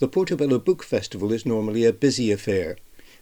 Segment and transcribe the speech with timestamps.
[0.00, 2.76] The Portobello Book Festival is normally a busy affair.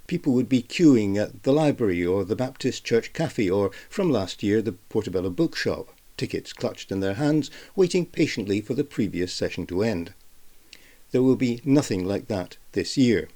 [0.07, 4.43] People would be queuing at the library or the Baptist Church Cafe or, from last
[4.43, 9.67] year, the Portobello Bookshop, tickets clutched in their hands, waiting patiently for the previous session
[9.67, 10.15] to end.
[11.11, 13.29] There will be nothing like that this year.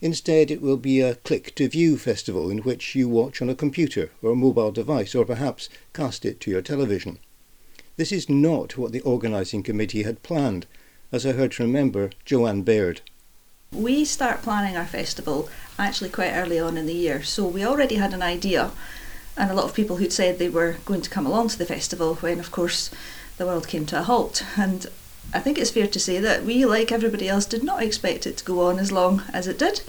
[0.00, 3.56] Instead, it will be a click to view festival in which you watch on a
[3.56, 7.18] computer or a mobile device or perhaps cast it to your television.
[7.96, 10.68] This is not what the organising committee had planned,
[11.12, 13.00] as I heard from member Joanne Baird.
[13.72, 17.96] We start planning our festival actually quite early on in the year, so we already
[17.96, 18.70] had an idea,
[19.36, 21.66] and a lot of people who'd said they were going to come along to the
[21.66, 22.90] festival when, of course,
[23.38, 24.44] the world came to a halt.
[24.56, 24.86] And
[25.32, 28.36] I think it's fair to say that we, like everybody else, did not expect it
[28.38, 29.82] to go on as long as it did.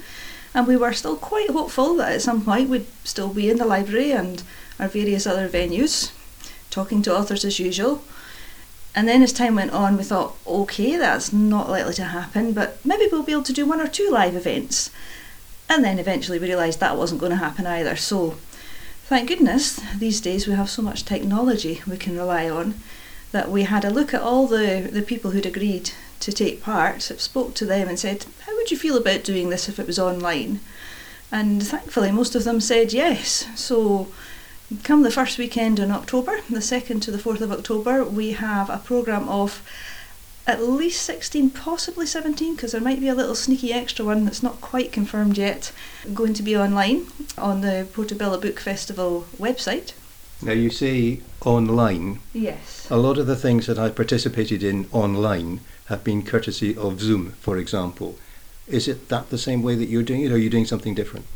[0.54, 3.64] And we were still quite hopeful that at some point we'd still be in the
[3.64, 4.42] library and
[4.78, 6.12] our various other venues,
[6.70, 8.02] talking to authors as usual.
[8.94, 12.84] And then as time went on, we thought, okay, that's not likely to happen, but
[12.84, 14.90] maybe we'll be able to do one or two live events.
[15.68, 17.96] And then eventually we realised that wasn't going to happen either.
[17.96, 18.36] So
[19.04, 22.74] thank goodness these days we have so much technology we can rely on
[23.30, 27.00] that we had a look at all the, the people who'd agreed to take part,
[27.02, 29.98] spoke to them and said, How would you feel about doing this if it was
[29.98, 30.60] online?
[31.32, 33.46] And thankfully, most of them said yes.
[33.56, 34.08] So
[34.84, 38.70] Come the first weekend in October, the 2nd to the 4th of October, we have
[38.70, 39.60] a programme of
[40.46, 44.42] at least 16, possibly 17, because there might be a little sneaky extra one that's
[44.42, 45.72] not quite confirmed yet,
[46.14, 47.06] going to be online
[47.36, 49.92] on the Portobello Book Festival website.
[50.40, 52.20] Now, you say online.
[52.32, 52.86] Yes.
[52.90, 57.32] A lot of the things that I participated in online have been courtesy of Zoom,
[57.40, 58.16] for example.
[58.66, 60.94] Is it that the same way that you're doing it, or are you doing something
[60.94, 61.26] different?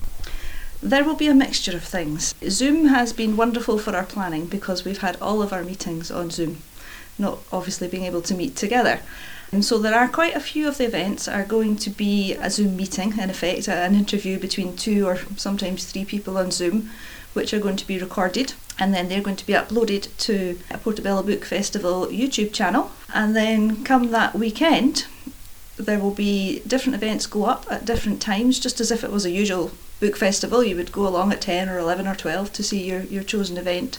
[0.82, 2.34] There will be a mixture of things.
[2.48, 6.30] Zoom has been wonderful for our planning because we've had all of our meetings on
[6.30, 6.62] Zoom,
[7.18, 9.00] not obviously being able to meet together.
[9.52, 12.50] And so there are quite a few of the events are going to be a
[12.50, 16.90] Zoom meeting, in effect, an interview between two or sometimes three people on Zoom,
[17.32, 20.78] which are going to be recorded and then they're going to be uploaded to a
[20.78, 22.90] Portobello Book Festival YouTube channel.
[23.14, 25.06] And then come that weekend,
[25.76, 29.24] there will be different events go up at different times, just as if it was
[29.24, 29.70] a usual
[30.00, 33.02] book festival, you would go along at 10 or 11 or 12 to see your,
[33.02, 33.98] your chosen event.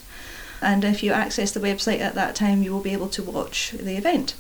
[0.62, 3.72] And if you access the website at that time, you will be able to watch
[3.72, 4.36] the event.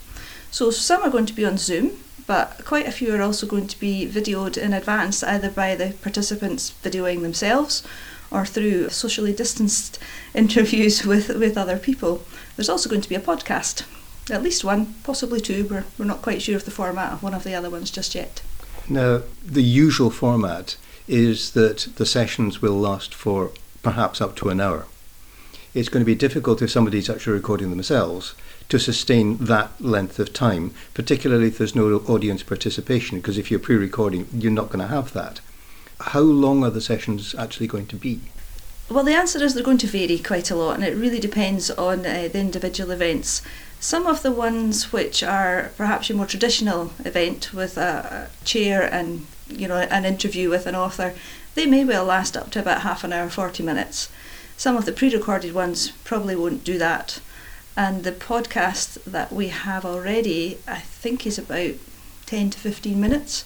[0.51, 1.91] So some are going to be on Zoom,
[2.25, 5.93] but quite a few are also going to be videoed in advance, either by the
[6.01, 7.83] participants videoing themselves
[8.29, 9.99] or through socially distanced
[10.33, 12.23] interviews with, with other people.
[12.55, 13.83] There's also going to be a podcast,
[14.29, 15.67] at least one, possibly two.
[15.67, 18.15] We're, we're not quite sure of the format of one of the other ones just
[18.15, 18.41] yet.
[18.89, 23.51] Now, the usual format is that the sessions will last for
[23.83, 24.85] perhaps up to an hour.
[25.73, 28.33] It's going to be difficult if somebody's actually recording themselves
[28.69, 33.59] to sustain that length of time, particularly if there's no audience participation, because if you're
[33.59, 35.39] pre recording, you're not going to have that.
[35.99, 38.21] How long are the sessions actually going to be?
[38.89, 41.69] Well, the answer is they're going to vary quite a lot, and it really depends
[41.71, 43.41] on uh, the individual events.
[43.79, 49.27] Some of the ones which are perhaps your more traditional event with a chair and
[49.49, 51.13] you know an interview with an author,
[51.55, 54.09] they may well last up to about half an hour, forty minutes.
[54.57, 57.19] Some of the pre-recorded ones probably won't do that,
[57.75, 61.75] and the podcast that we have already, I think, is about
[62.25, 63.45] ten to fifteen minutes.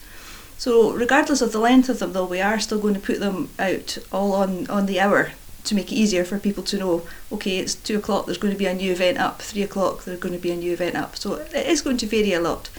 [0.58, 3.50] So regardless of the length of them, though, we are still going to put them
[3.60, 5.32] out all on on the hour
[5.64, 8.58] to make it easier for people to know okay it's two o'clock there's going to
[8.58, 11.16] be a new event up three o'clock there's going to be a new event up
[11.16, 12.70] so it is going to vary a lot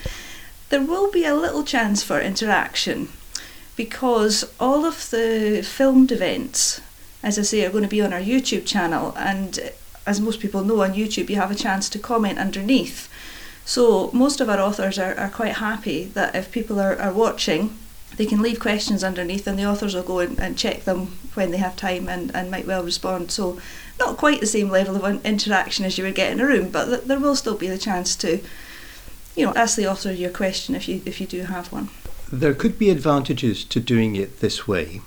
[0.73, 3.11] there will be a little chance for interaction
[3.77, 6.81] because all of the filmed events
[7.23, 9.71] as i say are going to be on our youtube channel and
[10.07, 13.11] as most people know on youtube you have a chance to comment underneath
[13.67, 17.77] so most of our authors are, are quite happy that if people are, are watching
[18.17, 21.51] they can leave questions underneath and the authors will go and, and check them when
[21.51, 23.31] they have time and, and might well respond.
[23.31, 23.59] So
[23.99, 26.87] not quite the same level of interaction as you would get in a room, but
[26.87, 28.41] th- there will still be the chance to,
[29.35, 31.89] you know, ask the author your question if you if you do have one.
[32.33, 35.03] There could be advantages to doing it this way,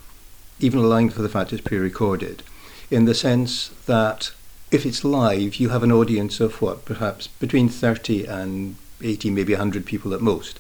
[0.60, 2.44] even allowing for the fact it's pre-recorded,
[2.92, 4.32] in the sense that
[4.72, 9.54] if it's live, you have an audience of what, perhaps between 30 and 80, maybe
[9.54, 10.60] 100 people at most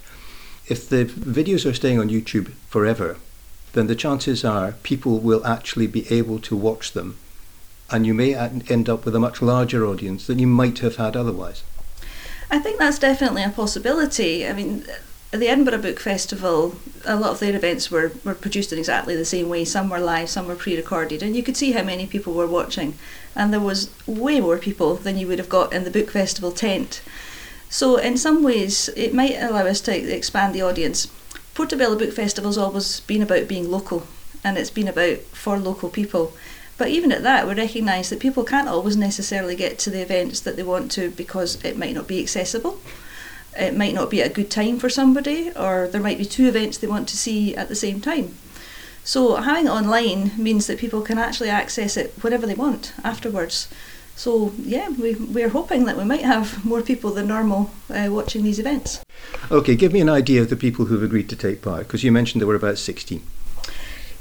[0.67, 3.17] if the videos are staying on YouTube forever,
[3.73, 7.17] then the chances are people will actually be able to watch them,
[7.91, 11.15] and you may end up with a much larger audience than you might have had
[11.15, 11.62] otherwise.
[12.50, 14.47] I think that's definitely a possibility.
[14.47, 14.86] I mean,
[15.31, 16.75] the Edinburgh Book Festival,
[17.06, 19.65] a lot of their events were, were produced in exactly the same way.
[19.65, 22.47] Some were live, some were pre recorded, and you could see how many people were
[22.47, 22.97] watching.
[23.36, 26.51] And there was way more people than you would have got in the Book Festival
[26.51, 27.01] tent.
[27.69, 31.07] So, in some ways, it might allow us to expand the audience.
[31.53, 34.07] Portobello Book Festival's always been about being local,
[34.44, 36.33] and it's been about for local people.
[36.77, 40.42] But even at that, we recognise that people can't always necessarily get to the events
[40.42, 42.80] that they want to because it might not be accessible.
[43.57, 46.77] It might not be a good time for somebody, or there might be two events
[46.77, 48.36] they want to see at the same time.
[49.06, 53.69] So having it online means that people can actually access it whenever they want afterwards.
[54.18, 58.44] So yeah, we we're hoping that we might have more people than normal uh, watching
[58.44, 59.01] these events.
[59.51, 62.12] Okay, give me an idea of the people who've agreed to take part because you
[62.12, 63.22] mentioned there were about sixty.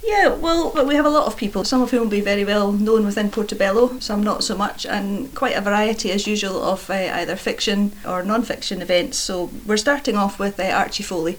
[0.06, 2.72] Yeah, well, we have a lot of people, some of whom will be very well
[2.72, 6.92] known within Portobello, some not so much, and quite a variety as usual of uh,
[6.92, 9.16] either fiction or non fiction events.
[9.16, 11.38] So we're starting off with uh, Archie Foley,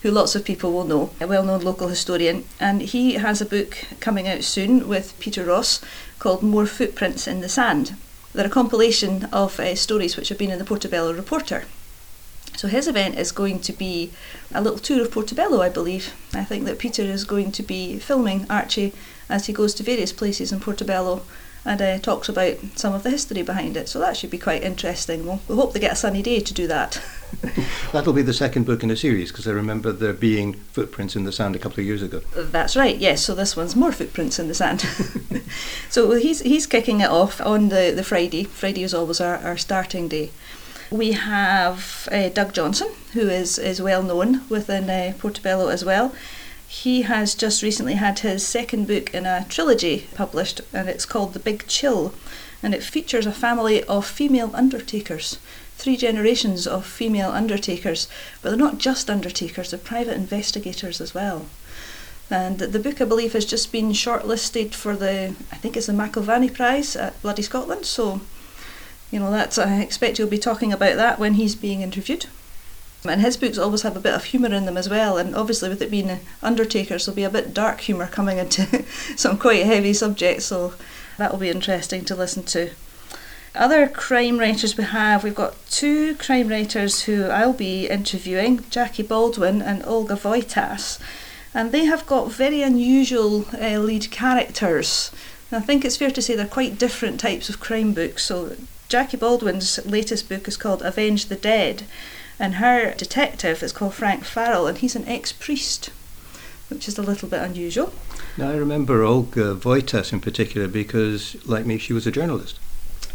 [0.00, 3.46] who lots of people will know, a well known local historian, and he has a
[3.46, 5.82] book coming out soon with Peter Ross
[6.18, 7.96] called More Footprints in the Sand.
[8.32, 11.64] They're a compilation of uh, stories which have been in the Portobello Reporter.
[12.56, 14.10] So his event is going to be
[14.54, 16.14] a little tour of Portobello, I believe.
[16.34, 18.92] I think that Peter is going to be filming Archie
[19.28, 21.22] as he goes to various places in Portobello
[21.66, 23.88] and uh, talks about some of the history behind it.
[23.88, 25.26] So that should be quite interesting.
[25.26, 27.02] We'll, we hope they get a sunny day to do that.
[27.92, 31.24] That'll be the second book in a series because I remember there being footprints in
[31.24, 32.20] the sand a couple of years ago.
[32.36, 32.96] That's right.
[32.96, 33.24] Yes.
[33.24, 34.80] So this one's more footprints in the sand.
[35.90, 38.44] so he's he's kicking it off on the the Friday.
[38.44, 40.30] Friday is always our, our starting day.
[40.90, 46.14] We have uh, Doug Johnstone, who is, is well known within uh, Portobello as well.
[46.68, 51.32] He has just recently had his second book in a trilogy published, and it's called
[51.32, 52.14] The Big Chill.
[52.62, 55.38] And it features a family of female undertakers,
[55.76, 58.08] three generations of female undertakers,
[58.40, 61.46] but they're not just undertakers, they're private investigators as well.
[62.30, 65.92] And the book, I believe, has just been shortlisted for the, I think it's the
[65.92, 67.86] McIlvanney Prize at Bloody Scotland.
[67.86, 68.20] So
[69.16, 72.26] you know, that's I expect he'll be talking about that when he's being interviewed.
[73.08, 75.70] And his books always have a bit of humour in them as well, and obviously
[75.70, 78.84] with it being Undertakers, there'll be a bit dark humour coming into
[79.16, 80.74] some quite heavy subjects, so
[81.16, 82.72] that will be interesting to listen to.
[83.54, 89.02] Other crime writers we have, we've got two crime writers who I'll be interviewing, Jackie
[89.02, 90.98] Baldwin and Olga Wojtas,
[91.54, 95.10] and they have got very unusual uh, lead characters.
[95.50, 98.26] And I think it's fair to say they're quite different types of crime books.
[98.26, 98.56] So
[98.88, 101.84] Jackie Baldwin's latest book is called Avenge the Dead,
[102.38, 105.90] and her detective is called Frank Farrell, and he's an ex priest,
[106.68, 107.92] which is a little bit unusual.
[108.36, 112.60] Now, I remember Olga Wojtas in particular because, like me, she was a journalist.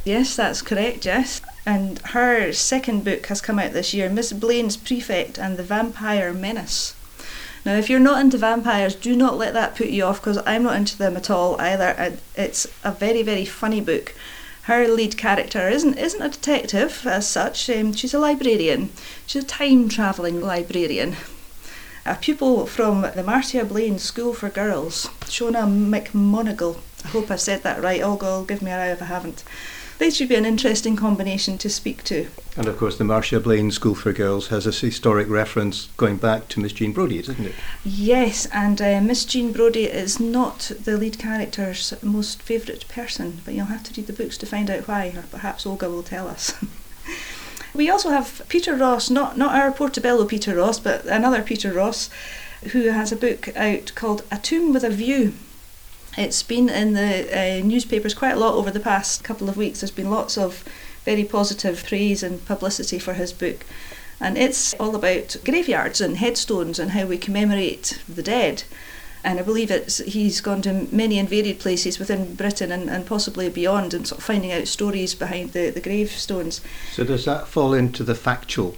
[0.04, 1.42] Yes, that's correct, yes.
[1.66, 6.34] And her second book has come out this year Miss Blaine's Prefect and the Vampire
[6.34, 6.96] Menace.
[7.64, 10.64] Now, if you're not into vampires, do not let that put you off because I'm
[10.64, 12.18] not into them at all either.
[12.36, 14.16] It's a very, very funny book
[14.64, 17.70] her lead character isn't isn't a detective as such.
[17.70, 18.90] Um, she's a librarian.
[19.26, 21.16] She's a time travelling librarian.
[22.06, 26.78] A pupil from the Marcia Blaine School for Girls, Shona McMonagle.
[27.06, 28.02] I hope I've said that right.
[28.02, 29.44] Olga will give me a eye if I haven't
[30.02, 32.28] they should be an interesting combination to speak to.
[32.58, 36.48] And of course, the Marcia Blaine School for Girls has a historic reference going back
[36.48, 37.54] to Miss Jean Brodie, isn't it?
[37.86, 43.54] Yes, and uh, Miss Jean Brodie is not the lead character's most favourite person, but
[43.54, 46.28] you'll have to read the books to find out why, or perhaps Olga will tell
[46.28, 46.56] us.
[47.76, 52.10] we also have Peter Ross, not, not our Portobello Peter Ross, but another Peter Ross,
[52.72, 55.34] who has a book out called A Tomb with a View
[56.18, 59.82] it's been in the uh, newspapers quite a lot over the past couple of weeks.
[59.82, 60.64] There's been lots of
[61.06, 63.66] very positive praise and publicity for his book.
[64.20, 68.64] And it's all about graveyards and headstones and how we commemorate the dead.
[69.24, 73.06] And I believe it's he's gone to many and varied places within Britain and, and
[73.06, 76.62] possibly beyond and sort of finding out stories behind the, the gravestones.
[76.92, 78.76] So does that fall into the factual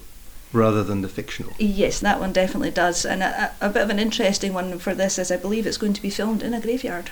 [0.53, 1.53] rather than the fictional.
[1.57, 3.05] Yes, that one definitely does.
[3.05, 5.93] And a, a, bit of an interesting one for this is I believe it's going
[5.93, 7.11] to be filmed in a graveyard.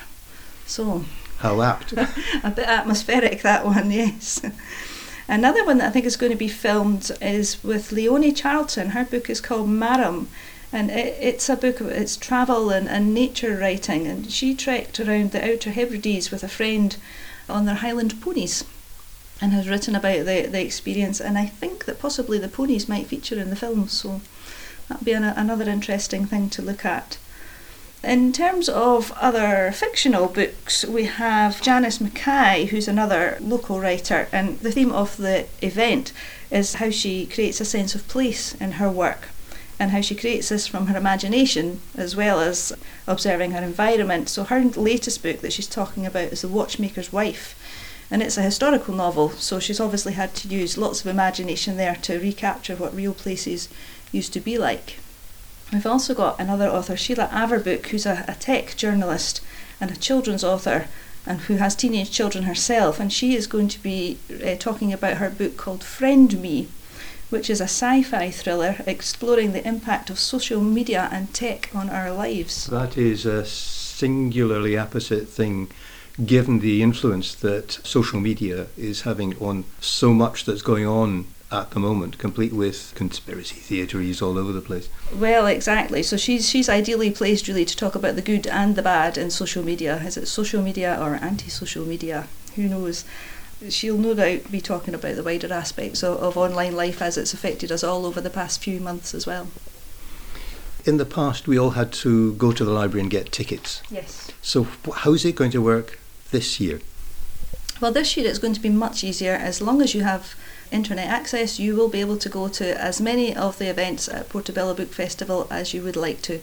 [0.65, 1.05] So.
[1.39, 1.91] How apt.
[2.43, 4.41] a bit atmospheric, that one, yes.
[5.27, 8.89] Another one that I think is going to be filmed is with Leonie Charlton.
[8.89, 10.29] Her book is called Marram.
[10.71, 14.07] And it, it's a book of it's travel and, and nature writing.
[14.07, 16.95] And she trekked around the Outer Hebrides with a friend
[17.49, 18.63] on their Highland ponies
[19.41, 21.19] and has written about the, the experience.
[21.19, 24.21] And I think that possibly the ponies might feature in the film, so
[24.87, 27.17] that'll be an, another interesting thing to look at.
[28.03, 34.59] In terms of other fictional books, we have Janice Mackay, who's another local writer, and
[34.59, 36.11] the theme of the event
[36.49, 39.29] is how she creates a sense of place in her work
[39.81, 42.71] and how she creates this from her imagination as well as
[43.07, 44.29] observing her environment.
[44.29, 47.55] So, her latest book that she's talking about is The Watchmaker's Wife,
[48.11, 51.95] And it's a historical novel, so she's obviously had to use lots of imagination there
[52.01, 53.69] to recapture what real places
[54.11, 54.97] used to be like.
[55.71, 59.39] We've also got another author, Sheila Averbuch, who's a, a tech journalist
[59.79, 60.87] and a children's author
[61.25, 65.17] and who has teenage children herself, and she is going to be uh, talking about
[65.17, 66.67] her book called Friend Me,
[67.29, 71.89] which is a sci fi thriller exploring the impact of social media and tech on
[71.89, 72.65] our lives.
[72.67, 75.69] That is a singularly apposite thing
[76.25, 81.71] given the influence that social media is having on so much that's going on at
[81.71, 84.87] the moment, complete with conspiracy theories all over the place.
[85.13, 86.01] Well, exactly.
[86.01, 89.29] So she's she's ideally placed really to talk about the good and the bad in
[89.31, 89.97] social media.
[89.97, 92.27] Is it social media or anti-social media?
[92.55, 93.03] Who knows?
[93.69, 97.33] She'll no doubt be talking about the wider aspects of, of online life as it's
[97.33, 99.49] affected us all over the past few months as well.
[100.83, 103.83] In the past, we all had to go to the library and get tickets.
[103.91, 104.31] Yes.
[104.41, 104.65] So,
[104.95, 105.99] how's it going to work
[106.31, 106.81] this year?
[107.79, 110.35] Well, this year it's going to be much easier as long as you have
[110.71, 114.29] internet access, you will be able to go to as many of the events at
[114.29, 116.41] Portobello Book Festival as you would like to.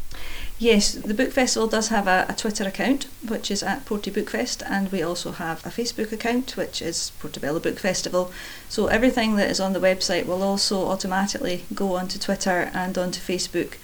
[0.60, 4.64] Yes, the Book Festival does have a, a, Twitter account, which is at Porty Bookfest,
[4.68, 8.32] and we also have a Facebook account, which is Portobello Book Festival.
[8.68, 13.22] So everything that is on the website will also automatically go onto Twitter and onto
[13.22, 13.76] Facebook.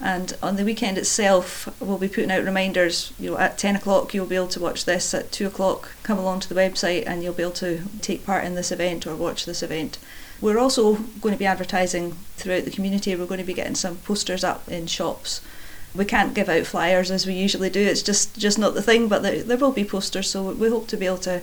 [0.00, 3.12] And on the weekend itself, we'll be putting out reminders.
[3.20, 5.14] You know, at ten o'clock, you'll be able to watch this.
[5.14, 8.44] At two o'clock, come along to the website, and you'll be able to take part
[8.44, 9.96] in this event or watch this event.
[10.40, 13.14] We're also going to be advertising throughout the community.
[13.14, 15.40] We're going to be getting some posters up in shops
[15.96, 17.80] we can't give out flyers as we usually do.
[17.80, 19.08] It's just just not the thing.
[19.08, 21.42] But there, there will be posters, so we hope to be able to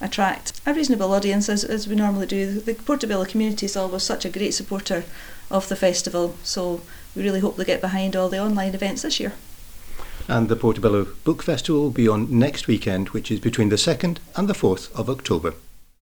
[0.00, 2.60] attract a reasonable audience as, as we normally do.
[2.60, 5.04] The Portobello community is always such a great supporter
[5.50, 6.80] of the festival, so
[7.14, 9.32] we really hope they get behind all the online events this year.
[10.28, 14.18] And the Portobello Book Festival will be on next weekend, which is between the 2nd
[14.36, 15.54] and the 4th of October.